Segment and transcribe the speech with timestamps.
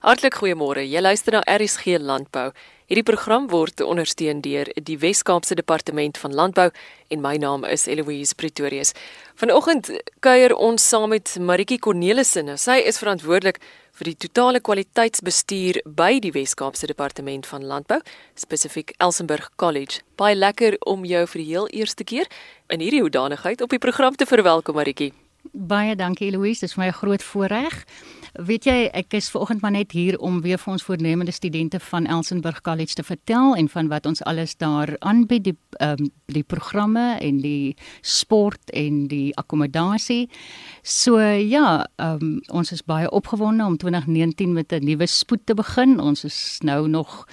[0.00, 0.80] Hartlik goeiemôre.
[0.88, 2.54] Jy luister na RSG Landbou.
[2.88, 6.70] Hierdie program word ondersteun deur die Wes-Kaapse Departement van Landbou
[7.12, 8.94] en my naam is Eloise Pretorius.
[9.36, 9.90] Vanoggend
[10.24, 12.48] kuier ons saam met Maritjie Cornelissen.
[12.56, 13.60] Sy is verantwoordelik
[14.00, 18.00] vir die totale kwaliteitsbestuur by die Wes-Kaapse Departement van Landbou,
[18.40, 20.00] spesifiek Elsenburg College.
[20.16, 22.32] Baie lekker om jou vir die heel eerste keer
[22.72, 25.12] in hierdie hoedanigheid op die program te verwelkom, Maritjie.
[25.52, 27.84] Baie dankie Eloise, dit is my 'n groot voorreg.
[28.38, 32.06] Weet jy, ek is vanoggend maar net hier om weer vir ons voornemende studente van
[32.06, 37.18] Elsenburg College te vertel en van wat ons alles daar aanbied, die um, die programme
[37.18, 37.74] en die
[38.06, 40.28] sport en die akkommodasie.
[40.82, 45.98] So ja, um, ons is baie opgewonde om 2019 met 'n nuwe spoed te begin.
[46.00, 47.26] Ons is nou nog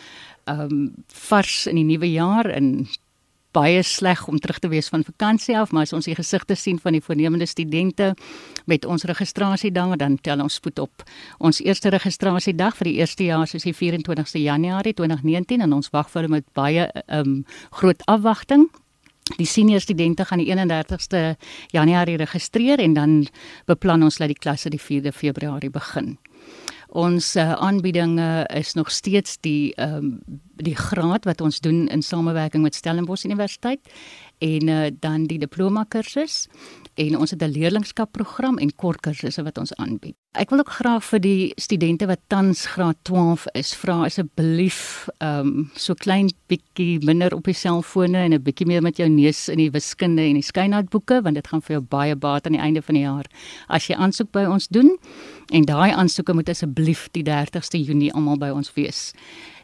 [0.45, 2.87] ehm um, vars in die nuwe jaar en
[3.55, 6.79] baie sleg om terug te wees van vakansie af, maar as ons die gesigte sien
[6.79, 8.13] van die voornemende studente
[8.65, 11.05] met ons registrasiedag, dan tel ons spoed op.
[11.39, 16.11] Ons eerste registrasiedag vir die eerste jaar is die 24ste Januarie 2019 en ons wag
[16.11, 18.67] vir hulle met baie um groot afwagting.
[19.35, 21.35] Die senior studente gaan die 31ste
[21.75, 23.27] Januarie registreer en dan
[23.67, 26.15] beplan ons dat die klasse die 4de Februarie begin.
[26.95, 30.19] Ons uh, aanbiedinge is nog steeds die ehm um,
[30.57, 33.79] die graad wat ons doen in samewerking met Stellenbosch Universiteit
[34.37, 36.47] en uh, dan die diploma kursus
[36.97, 40.15] en ons het 'n leerlingskapprogram en kort kursusse wat ons aanbied.
[40.31, 45.47] Ek wil ook graag vir die studente wat tans graad 12 is, vra asseblief ehm
[45.47, 49.49] um, so klein bietjie minder op die selfone en 'n bietjie meer met jou neus
[49.49, 52.61] in die wiskunde en die skynhoutboeke want dit gaan vir jou baie baat aan die
[52.61, 53.25] einde van die jaar
[53.67, 54.97] as jy aansoek by ons doen.
[55.51, 59.13] En daai aansoeke moet asseblief die 30ste Junie almal by ons wees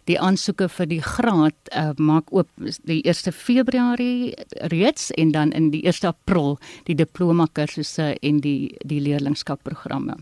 [0.05, 2.49] die aansoeke vir die graad uh, maak oop
[2.83, 4.33] die 1 Februarie
[4.73, 10.17] reeds en dan in die 1 April die diploma kursusse en die die leerlingskapprogramme.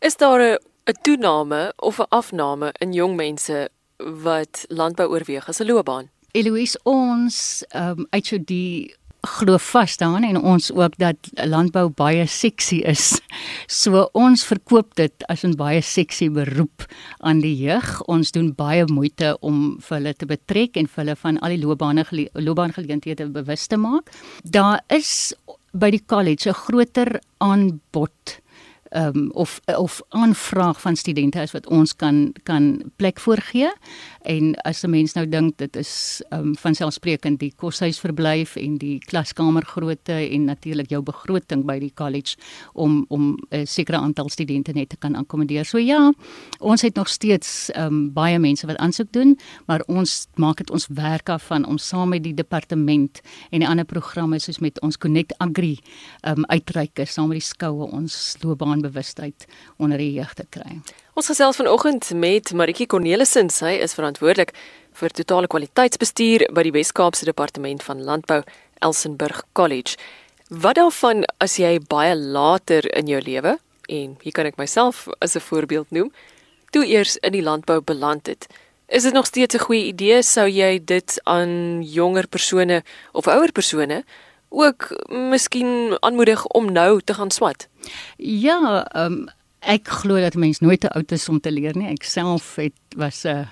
[0.00, 5.60] Is daar 'n 'n toename of 'n afname in jong mense wat landbou oorweeg as
[5.60, 6.10] 'n loopbaan?
[6.32, 8.94] Eloise ons um, uit so die
[9.26, 11.16] glo vas daarin en ons ook dat
[11.46, 13.14] landbou baie seksie is.
[13.66, 16.86] So ons verkoop dit as 'n baie seksie beroep
[17.20, 18.02] aan die jeug.
[18.08, 21.62] Ons doen baie moeite om vir hulle te betrek en vir hulle van al die
[21.64, 24.10] loopbane loopbaangeleenthede bewus te maak.
[24.42, 25.34] Daar is
[25.72, 28.40] by die college 'n groter aanbod
[28.96, 33.70] um, of of aanvraag van studente is wat ons kan kan plek voorgee
[34.22, 38.98] en as 'n mens nou dink dit is um, van selfsprekend die koshuisverblyf en die
[38.98, 42.36] klaskamergrootte en natuurlik jou begroting by die college
[42.72, 45.64] om om 'n sekere aantal studente net te kan akkommodeer.
[45.64, 46.12] So ja,
[46.58, 50.86] ons het nog steeds um, baie mense wat aansoek doen, maar ons maak dit ons
[50.86, 53.20] werk af van om saam met die departement
[53.50, 55.78] en die ander programme soos met ons Connect Agri
[56.22, 60.80] um, uitreike saam met die skoue ons loopbaan bewustheid onder die jeug te kry.
[61.14, 64.54] Ons gesels vanoggend met Maritjie Cornelissen, sy is verantwoordelik
[64.96, 68.42] vir totale kwaliteitsbestuur by die Wes-Kaapse Departement van Landbou,
[68.84, 69.96] Elsenburg College.
[70.48, 73.56] Wat daarvan as jy baie later in jou lewe
[73.90, 76.12] en hier kan ek myself as 'n voorbeeld noem,
[76.70, 78.46] toe eers in die landbou beland het?
[78.88, 83.52] Is dit nog steeds 'n goeie idee sou jy dit aan jonger persone of ouer
[83.52, 84.04] persone
[84.48, 87.68] ook miskien aanmoedig om nou te gaan swat?
[88.16, 89.26] Ja, um,
[89.60, 91.88] ek glo dat mens nooit te oud is om te leer nie.
[91.90, 93.46] Ek self het was 'n uh,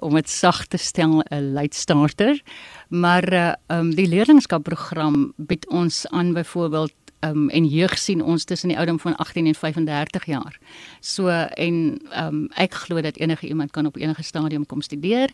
[0.00, 2.40] om dit sag te stel 'n late starter.
[2.88, 8.68] Maar uh, um, die leerlingskapprogram bied ons aan byvoorbeeld um, en jeug sien ons tussen
[8.68, 10.58] die ouderdom van 18 en 35 jaar.
[11.00, 15.30] So en um, ek glo dat enige iemand kan op enige stadium kom studeer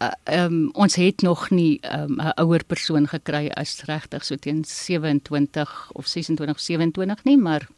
[0.00, 4.36] uh, um, ons het nog nie ehm, 'n um, ouer persoon gekry as regtig so
[4.36, 7.68] teen 27 of 26 27 nie, maar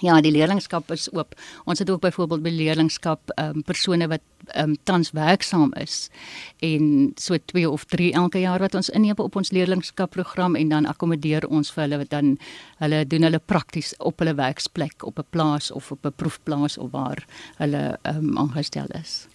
[0.00, 1.34] ja, die leerlingskap is oop.
[1.64, 4.22] Ons het ook byvoorbeeld by leerlingskap um, persone wat
[4.56, 6.10] um, tans werksaam is
[6.58, 10.86] en so 2 of 3 elke jaar wat ons inneem op ons leerlingskapprogram en dan
[10.86, 12.36] akkommodeer ons vir hulle wat dan
[12.78, 16.90] hulle doen hulle prakties op hulle werksplek op 'n plaas of op 'n proefplaas of
[16.90, 17.26] waar
[17.56, 19.26] hulle um, aangestel is.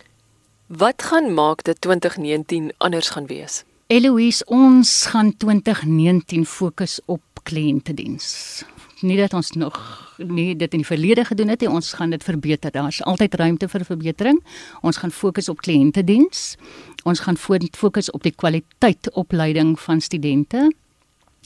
[0.67, 3.63] Wat gaan maak dat 2019 anders gaan wees?
[3.87, 8.63] Eloise, ons gaan 2019 fokus op kliëntediens.
[8.99, 9.75] Nie dat ons nog
[10.17, 12.71] nie dit in die verlede gedoen het nie, ons gaan dit verbeter.
[12.71, 14.39] Daar's altyd ruimte vir verbetering.
[14.81, 16.55] Ons gaan fokus op kliëntediens.
[17.03, 17.37] Ons gaan
[17.71, 20.71] fokus op die kwaliteit opleiding van studente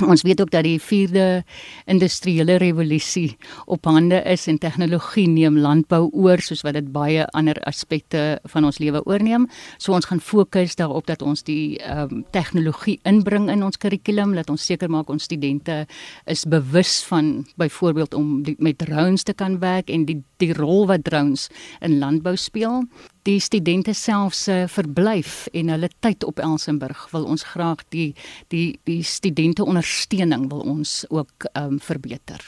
[0.05, 1.41] Ons weet ook dat die 4de
[1.85, 7.57] industriële revolusie op hande is en tegnologie neem landbou oor soos wat dit baie ander
[7.65, 9.47] aspekte van ons lewe oorneem.
[9.77, 14.35] So ons gaan fokus daarop dat ons die ehm um, tegnologie inbring in ons kurrikulum,
[14.35, 15.85] dat ons seker maak ons studente
[16.25, 20.85] is bewus van byvoorbeeld om die, met drones te kan werk en die die rol
[20.87, 21.47] wat drones
[21.81, 22.83] in landbou speel
[23.27, 28.13] die studente self se verblyf en hulle tyd op Elsenburg wil ons graag die
[28.53, 32.41] die die studente ondersteuning wil ons ook ehm um, verbeter.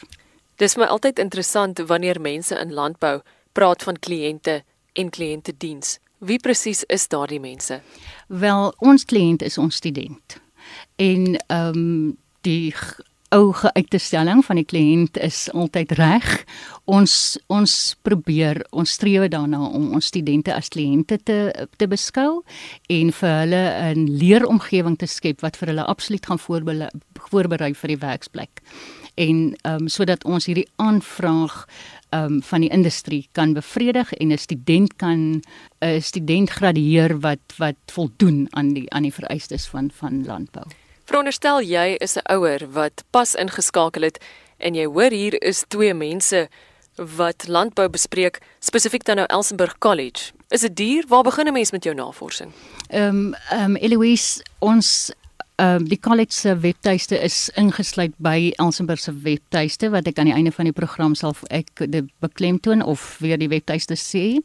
[0.59, 3.19] Dis my altyd interessant wanneer mense in landbou
[3.51, 4.61] praat van kliënte
[4.93, 5.99] en kliëntediens.
[6.19, 7.81] Wie presies is daardie mense?
[8.27, 10.39] Wel, ons kliënt is ons student.
[10.95, 12.73] En ehm um, die
[13.29, 16.27] ou geuite stelling van die kliënt is altyd reg.
[16.89, 17.73] Ons ons
[18.05, 21.37] probeer, ons streef daarna om ons studente as kliënte te
[21.77, 22.41] te beskou
[22.89, 26.41] en vir hulle 'n leeromgewing te skep wat vir hulle absoluut gaan
[27.29, 28.61] voorberei vir die werksplek.
[29.15, 31.67] En ehm um, sodat ons hierdie aanvraag
[32.09, 35.41] ehm um, van die industrie kan bevredig en 'n student kan
[35.81, 40.65] 'n student gradueer wat wat voldoen aan die aan die vereistes van van landbou.
[41.09, 44.21] Veronderstel jy is 'n ouer wat pas ingeskakel het
[44.57, 46.47] en jy hoor hier is twee mense
[46.95, 50.31] wat landbou bespreek spesifiek dan nou Elsenburg College.
[50.49, 51.03] Is dit duur?
[51.07, 52.51] Waar begin 'n mens met jou navorsing?
[52.89, 55.11] Ehm um, ehm um, Eloise, ons
[55.55, 60.25] ehm um, die college se webtuiste is ingesluit by Elsenburg se webtuiste wat ek aan
[60.25, 61.69] die einde van die program sal ek
[62.19, 64.37] beklemtoon of weer die webtuiste sê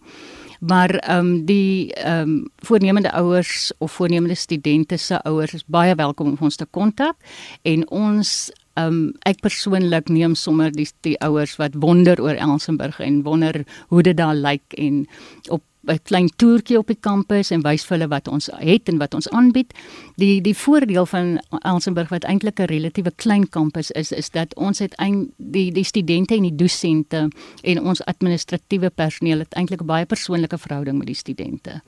[0.67, 5.95] maar ehm um, die ehm um, voornemende ouers of voornemende studente se ouers is baie
[5.95, 7.17] welkom om ons te kontak.
[7.63, 13.01] En ons ehm um, ek persoonlik neem sommer die die ouers wat wonder oor Elsenburg
[13.01, 15.07] en wonder hoe dit daar lyk en
[15.49, 18.99] op 'n klein toertjie op die kampus en wys vir hulle wat ons het en
[18.99, 19.73] wat ons aanbied.
[20.17, 24.79] Die die voordeel van Elsenburg wat eintlik 'n relatiewe klein kampus is, is dat ons
[24.79, 27.29] het ein, die die studente en die dosente
[27.63, 31.83] en ons administratiewe personeel het eintlik 'n baie persoonlike verhouding met die studente.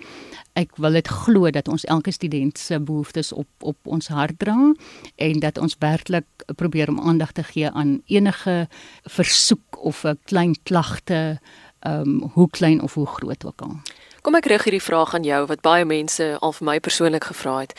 [0.53, 4.75] Ek wil dit glo dat ons elke student se behoeftes op op ons hart dra
[5.17, 6.27] en dat ons werklik
[6.57, 8.69] probeer om aandag te gee aan enige
[9.03, 11.41] versoek of 'n klein klagte
[11.87, 13.77] ehm um, hoe klein of hoe groot ook al.
[14.23, 17.59] Kom ek rig hierdie vraag aan jou wat baie mense al vir my persoonlik gevra
[17.63, 17.75] het.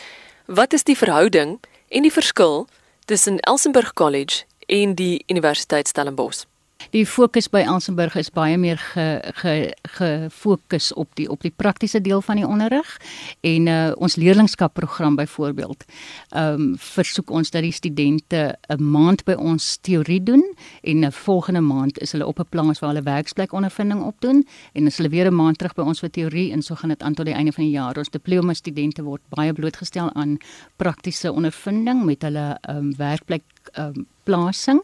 [0.45, 1.57] Wat is die verhouding
[1.89, 2.67] en die verskil
[3.05, 6.45] tussen Elsenburg College en die Universiteit Stellenbosch?
[6.93, 12.01] Die fokus by Elsenburg is baie meer gefokus ge, ge op die op die praktiese
[12.01, 12.97] deel van die onderrig
[13.41, 15.85] en uh, ons leerlingskapprogram byvoorbeeld.
[16.29, 21.11] Ehm um, versoek ons dat die studente 'n maand by ons teorie doen en 'n
[21.11, 25.09] volgende maand is hulle op 'n plaas waar hulle werksplek ondervinding opdoen en as hulle
[25.09, 27.35] weer 'n maand terug by ons vir teorie en so gaan dit aan tot die
[27.35, 27.97] einde van die jaar.
[27.97, 30.37] Ons diploma studente word baie blootgestel aan
[30.75, 34.81] praktiese ondervinding met hulle ehm um, werkplek ehm um, plasing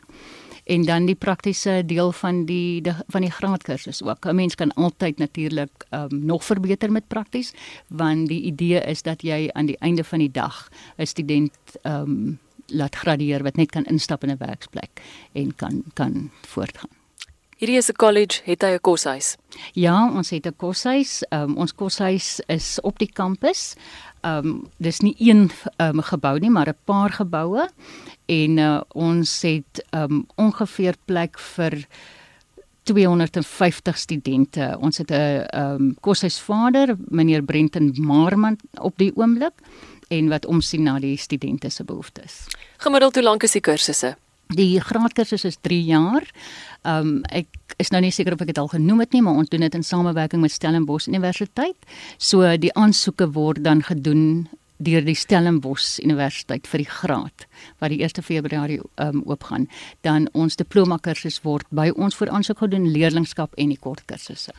[0.64, 4.26] en dan die praktiese deel van die de, van die graadkursus ook.
[4.26, 7.54] 'n Mens kan altyd natuurlik um, nog verbeter met prakties
[7.88, 12.40] want die idee is dat jy aan die einde van die dag 'n student um,
[12.68, 15.02] laat gradueer wat net kan instap in 'n werksplek
[15.32, 17.03] en kan kan voortgaan.
[17.64, 19.38] Hierdie is 'n college, het hy 'n koshuis?
[19.72, 21.24] Ja, ons het 'n koshuis.
[21.30, 23.76] Um, ons koshuis is op die kampus.
[24.22, 27.70] Ehm um, dis nie een um, gebou nie, maar 'n paar geboue
[28.26, 31.88] en uh, ons het um, ongeveer plek vir
[32.84, 34.78] 250 studente.
[34.80, 39.54] Ons het 'n um, koshuisvader, meneer Brenton Marman op die oomblik
[40.08, 42.46] en wat omsien na die studente se behoeftes.
[42.78, 44.18] Gemiddeld hoe lank is die kursusse?
[44.54, 46.26] Die graadkursus is 3 jaar.
[46.86, 47.48] Um ek
[47.82, 49.76] is nou nie seker of ek dit al genoem het nie, maar ons doen dit
[49.76, 51.78] in samewerking met Stellenbosch Universiteit.
[52.18, 54.48] So die aansoeke word dan gedoen
[54.84, 57.48] deur die Stellenbosch Universiteit vir die graad
[57.80, 59.68] wat die 1 Februarie um, oopgaan,
[60.02, 64.54] dan ons diploma kursus word by ons voor aansoek gedoen leerlingskap en die kort kursusse.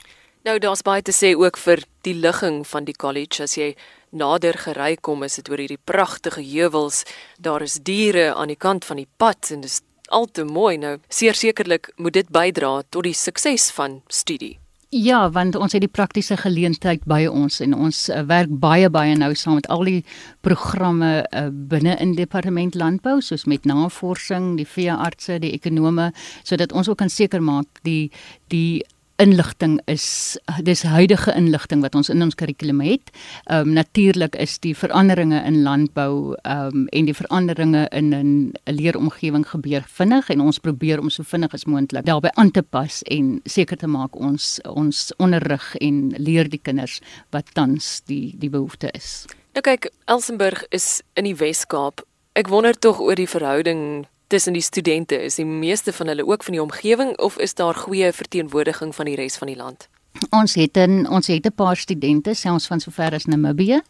[0.45, 3.71] Nou daar's baie te sê ook vir die ligging van die college as jy
[4.13, 7.05] nader gery kom is dit oor hierdie pragtige heuwels,
[7.41, 10.99] daar is diere aan die kant van die pad en dis al te mooi nou.
[11.09, 14.59] Sekerlik moet dit bydra tot die sukses van studie.
[14.95, 19.17] Ja, want ons het die praktiese geleentheid by ons en ons uh, werk baie baie
[19.19, 20.05] nou saam met al die
[20.47, 26.13] programme uh, binne in departement landbou soos met navorsing, die veeartse, die ekonome
[26.45, 28.13] sodat ons ook kan seker maak die
[28.55, 28.85] die
[29.17, 33.11] inligting is dis huidige inligting wat ons in ons kurrikulum het.
[33.45, 38.53] Ehm um, natuurlik is die veranderinge in landbou ehm um, en die veranderinge in 'n
[38.65, 43.03] leeromgewing gebeur vinnig en ons probeer om so vinnig as moontlik daarbey aan te pas
[43.03, 48.51] en seker te maak ons ons onderrig en leer die kinders wat tans die die
[48.51, 49.27] behoefte is.
[49.53, 52.03] Nou kyk, Elsenburg is in die Wes-Kaap
[52.35, 55.23] Ek wonder tog oor die verhouding tussen die studente.
[55.23, 59.05] Is die meeste van hulle ook van die omgewing of is daar goeie verteenwoordiging van
[59.05, 59.89] die res van die land?
[60.31, 63.83] Ons het 'n ons het 'n paar studente selfs van sover as Namibië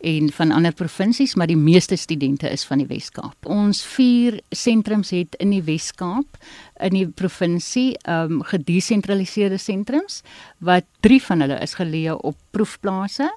[0.00, 3.46] en van ander provinsies, maar die meeste studente is van die Wes-Kaap.
[3.46, 6.36] Ons vier sentrums het in die Wes-Kaap
[6.80, 10.22] in die provinsie ehm um, gedesentraliseerde sentrums
[10.58, 13.30] wat drie van hulle is geleë op proefplase.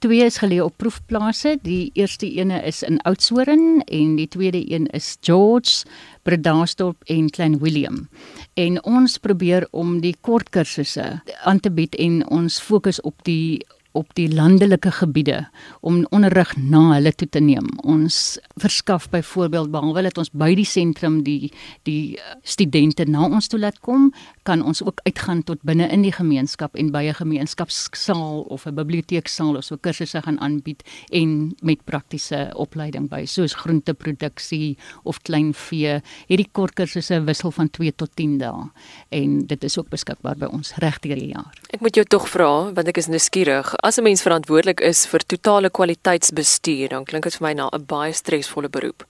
[0.00, 1.58] Twee is geleë op proefplase.
[1.60, 5.84] Die eerste ene is in Oudtshoorn en die tweede een is George,
[6.22, 8.06] Bredasdorp en Klein Willem.
[8.54, 13.60] En ons probeer om die kort kursusse aan te bied en ons fokus op die
[13.92, 15.48] op die landelike gebiede
[15.80, 17.66] om onderrig na hulle toe te neem.
[17.82, 21.50] Ons verskaf byvoorbeeld behalwe dat ons by die sentrum die
[21.88, 24.10] die eh, studente na ons toe laat kom,
[24.46, 28.74] kan ons ook uitgaan tot binne in die gemeenskap en by 'n gemeenskapsaal of 'n
[28.74, 36.00] biblioteeksaal of so kursusse gaan aanbied en met praktiese opleiding by soos groenteproduksie of kleinvee.
[36.26, 38.70] Hierdie kort kursusse wissel van 2 tot 10 dae
[39.08, 41.52] en dit is ook beskikbaar by ons regdeur die jaar.
[41.70, 45.20] Ek moet jou tog vra want ek is nuuskierig as 'n mens verantwoordelik is vir
[45.26, 49.06] totale kwaliteitsbestuur, dan klink dit vir my na 'n baie stresvolle beroep.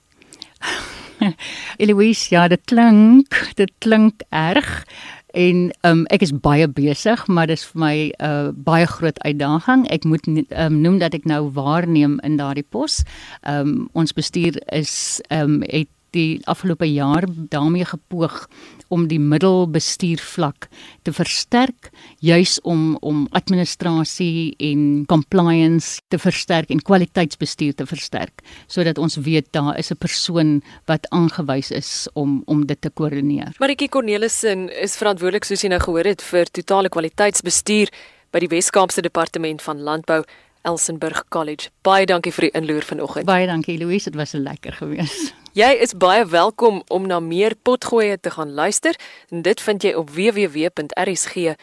[1.77, 4.85] Eloise, ja, dit klink, dit klink erg
[5.33, 9.87] en um, ek is baie besig, maar dis vir my 'n uh, baie groot uitdaging.
[9.89, 13.03] Ek moet um, noem dat ek nou waarneem in daardie pos.
[13.47, 18.47] Um, ons bestuur is um, het die afgelope jaar daarmee gepoog
[18.91, 20.67] om die middelbestuurvlak
[21.07, 21.89] te versterk
[22.19, 29.47] juis om om administrasie en compliance te versterk en kwaliteitsbestuur te versterk sodat ons weet
[29.51, 33.55] daar is 'n persoon wat aangewys is om om dit te koördineer.
[33.59, 37.89] Maritjie Cornelissen is verantwoordelik soos jy nou gehoor het vir totale kwaliteitsbestuur
[38.31, 40.23] by die Wes-Kaapse Departement van Landbou
[40.61, 41.69] Elsenburg College.
[41.81, 43.25] Baie dankie vir die inloer vanoggend.
[43.25, 45.33] Baie dankie Louise, dit was lekker geweest.
[45.61, 48.95] Jy is baie welkom om na meer potgoeie te gaan luister.
[49.29, 51.57] En dit vind jy op www.rsg.co.za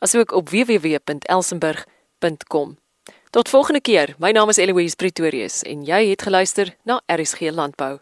[0.00, 2.78] asook op www.elsenburg.com.
[3.30, 4.14] Tot volgende keer.
[4.18, 7.98] My naam is Eloise Pretorius en jy het geluister na RSG Landbou.